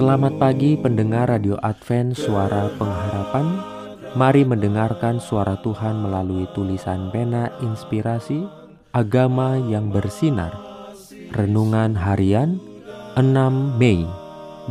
Selamat 0.00 0.40
pagi 0.40 0.80
pendengar 0.80 1.28
Radio 1.28 1.60
Advent 1.60 2.16
Suara 2.16 2.72
Pengharapan. 2.72 3.60
Mari 4.16 4.48
mendengarkan 4.48 5.20
suara 5.20 5.60
Tuhan 5.60 6.00
melalui 6.00 6.48
tulisan 6.56 7.12
pena 7.12 7.52
inspirasi 7.60 8.48
Agama 8.96 9.60
yang 9.60 9.92
bersinar. 9.92 10.56
Renungan 11.36 11.92
harian 12.00 12.56
6 13.20 13.76
Mei 13.76 14.08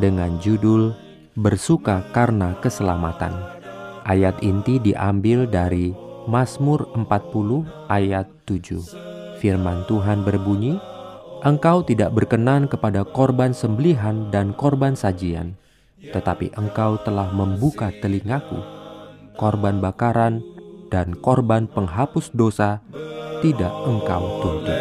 dengan 0.02 0.42
judul 0.42 0.98
Bersuka 1.38 2.10
karena 2.10 2.58
keselamatan. 2.58 3.30
Ayat 4.10 4.34
inti 4.42 4.82
diambil 4.82 5.46
dari 5.46 5.94
Mazmur 6.26 6.90
40 6.98 7.70
ayat 7.86 8.26
7 8.50 8.82
Firman 9.38 9.86
Tuhan 9.86 10.26
berbunyi 10.26 10.82
Engkau 11.40 11.86
tidak 11.88 12.12
berkenan 12.12 12.68
kepada 12.68 13.08
korban 13.08 13.56
sembelihan 13.56 14.28
dan 14.28 14.52
korban 14.52 14.96
sajian 14.96 15.56
Tetapi 16.00 16.56
engkau 16.56 17.00
telah 17.04 17.32
membuka 17.32 17.92
telingaku 18.00 18.80
korban 19.40 19.80
bakaran, 19.80 20.44
dan 20.92 21.16
korban 21.16 21.72
penghapus 21.72 22.36
dosa 22.36 22.84
tidak 23.40 23.72
engkau 23.88 24.44
tuntut. 24.44 24.76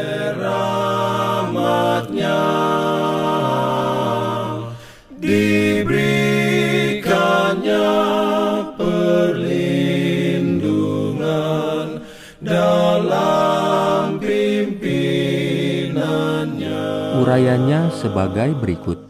Urayanya 17.28 17.92
sebagai 17.92 18.56
berikut. 18.56 19.04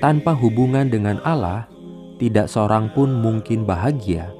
Tanpa 0.00 0.32
hubungan 0.32 0.88
dengan 0.88 1.20
Allah, 1.28 1.68
tidak 2.16 2.48
seorang 2.48 2.88
pun 2.88 3.12
mungkin 3.12 3.68
bahagia. 3.68 4.32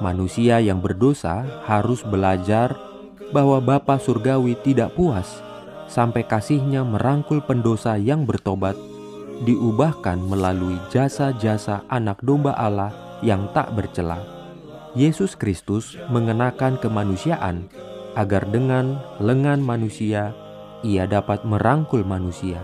Manusia 0.00 0.56
yang 0.64 0.80
berdosa 0.80 1.44
harus 1.68 2.00
belajar 2.00 2.72
bahwa 3.36 3.60
Bapa 3.60 4.00
Surgawi 4.00 4.56
tidak 4.64 4.96
puas 4.96 5.44
sampai 5.92 6.24
kasihnya 6.24 6.88
merangkul 6.88 7.44
pendosa 7.44 8.00
yang 8.00 8.24
bertobat, 8.24 8.80
diubahkan 9.44 10.16
melalui 10.16 10.80
jasa-jasa 10.88 11.84
anak 11.92 12.24
domba 12.24 12.56
Allah 12.56 12.96
yang 13.20 13.44
tak 13.52 13.76
bercela. 13.76 14.24
Yesus 14.96 15.36
Kristus 15.36 16.00
mengenakan 16.08 16.80
kemanusiaan 16.80 17.68
agar 18.16 18.48
dengan 18.48 19.04
lengan 19.20 19.60
manusia 19.60 20.32
ia 20.84 21.08
dapat 21.08 21.46
merangkul 21.46 22.04
manusia, 22.04 22.60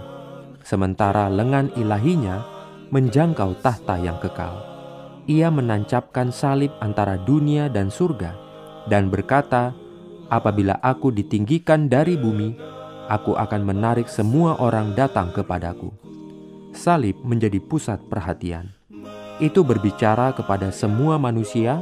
sementara 0.66 1.32
lengan 1.32 1.72
ilahinya 1.78 2.44
menjangkau 2.92 3.56
tahta 3.64 3.96
yang 3.96 4.20
kekal. 4.20 4.60
Ia 5.30 5.48
menancapkan 5.48 6.34
salib 6.34 6.74
antara 6.82 7.14
dunia 7.16 7.70
dan 7.70 7.88
surga 7.88 8.34
dan 8.90 9.08
berkata, 9.08 9.72
"Apabila 10.28 10.76
aku 10.82 11.14
ditinggikan 11.14 11.86
dari 11.86 12.18
bumi, 12.18 12.58
aku 13.06 13.38
akan 13.38 13.62
menarik 13.62 14.10
semua 14.10 14.58
orang 14.58 14.92
datang 14.98 15.30
kepadaku." 15.30 15.94
Salib 16.74 17.20
menjadi 17.22 17.60
pusat 17.62 18.02
perhatian. 18.10 18.72
Itu 19.38 19.64
berbicara 19.64 20.36
kepada 20.36 20.68
semua 20.74 21.16
manusia, 21.16 21.80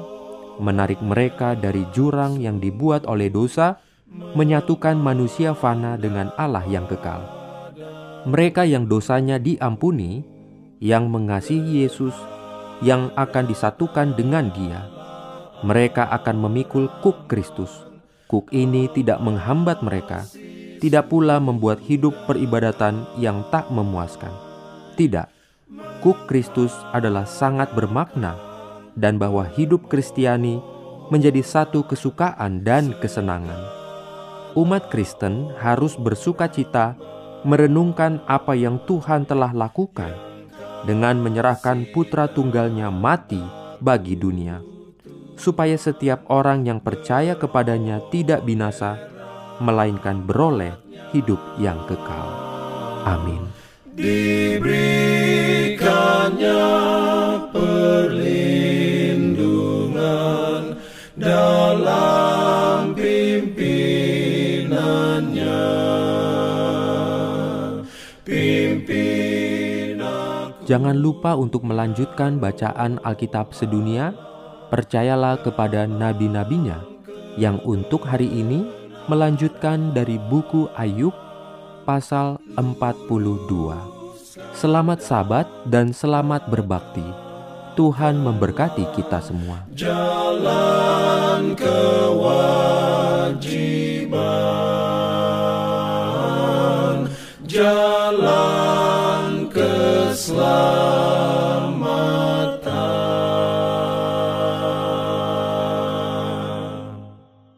menarik 0.60 1.00
mereka 1.00 1.56
dari 1.56 1.86
jurang 1.90 2.38
yang 2.38 2.60
dibuat 2.60 3.08
oleh 3.08 3.32
dosa, 3.32 3.80
menyatukan 4.10 4.98
manusia 4.98 5.54
fana 5.54 5.94
dengan 5.94 6.34
Allah 6.34 6.66
yang 6.66 6.86
kekal. 6.90 7.22
Mereka 8.26 8.66
yang 8.68 8.84
dosanya 8.90 9.40
diampuni 9.40 10.26
yang 10.82 11.08
mengasihi 11.08 11.86
Yesus 11.86 12.12
yang 12.84 13.12
akan 13.16 13.44
disatukan 13.48 14.16
dengan 14.16 14.50
Dia. 14.52 14.88
Mereka 15.60 16.08
akan 16.08 16.36
memikul 16.48 16.88
kuk 17.04 17.28
Kristus. 17.28 17.70
Kuk 18.28 18.48
ini 18.54 18.86
tidak 18.94 19.18
menghambat 19.20 19.82
mereka, 19.82 20.22
tidak 20.78 21.10
pula 21.10 21.42
membuat 21.42 21.82
hidup 21.82 22.14
peribadatan 22.30 23.04
yang 23.18 23.42
tak 23.50 23.68
memuaskan. 23.68 24.30
Tidak, 24.94 25.26
kuk 26.00 26.30
Kristus 26.30 26.72
adalah 26.94 27.26
sangat 27.26 27.74
bermakna 27.74 28.38
dan 28.94 29.18
bahwa 29.18 29.44
hidup 29.44 29.90
Kristiani 29.90 30.62
menjadi 31.10 31.42
satu 31.42 31.82
kesukaan 31.84 32.62
dan 32.62 32.94
kesenangan. 33.02 33.79
Umat 34.58 34.90
Kristen 34.90 35.54
harus 35.62 35.94
bersuka 35.94 36.50
cita 36.50 36.98
merenungkan 37.46 38.18
apa 38.26 38.58
yang 38.58 38.82
Tuhan 38.82 39.24
telah 39.24 39.54
lakukan 39.54 40.10
dengan 40.84 41.20
menyerahkan 41.22 41.88
putra 41.94 42.26
tunggalnya 42.26 42.90
mati 42.90 43.40
bagi 43.78 44.18
dunia, 44.18 44.60
supaya 45.38 45.76
setiap 45.78 46.26
orang 46.28 46.66
yang 46.66 46.82
percaya 46.82 47.38
kepadanya 47.38 48.02
tidak 48.12 48.44
binasa, 48.44 48.98
melainkan 49.62 50.24
beroleh 50.24 50.74
hidup 51.14 51.40
yang 51.56 51.78
kekal. 51.88 52.28
Amin. 53.06 53.48
Diberikannya 53.96 54.89
Jangan 70.70 70.94
lupa 71.02 71.34
untuk 71.34 71.66
melanjutkan 71.66 72.38
bacaan 72.38 73.02
Alkitab 73.02 73.50
sedunia. 73.50 74.14
Percayalah 74.70 75.42
kepada 75.42 75.82
nabi-nabinya 75.82 76.78
yang 77.34 77.58
untuk 77.66 78.06
hari 78.06 78.30
ini 78.30 78.70
melanjutkan 79.10 79.90
dari 79.90 80.14
buku 80.30 80.70
Ayub 80.78 81.10
pasal 81.82 82.38
42. 82.54 82.70
Selamat 84.54 85.02
sabat 85.02 85.50
dan 85.66 85.90
selamat 85.90 86.46
berbakti. 86.46 87.02
Tuhan 87.74 88.22
memberkati 88.22 88.94
kita 88.94 89.18
semua. 89.18 89.66
Jalan 89.74 91.58